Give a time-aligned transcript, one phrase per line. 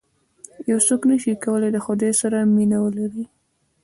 [0.69, 3.25] یو څوک نه شي کولای د خدای سره مینه ولري.